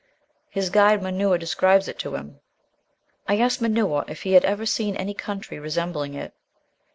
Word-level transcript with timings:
His 0.49 0.71
guide 0.71 1.03
Manna 1.03 1.37
describes 1.37 1.87
it 1.87 1.99
to 1.99 2.15
him: 2.15 2.39
"I 3.27 3.37
asked 3.37 3.61
Manna 3.61 3.99
if 4.07 4.23
he 4.23 4.33
had 4.33 4.43
ever 4.45 4.65
seen 4.65 4.95
any 4.95 5.13
country 5.13 5.59
resembling 5.59 6.15
it. 6.15 6.33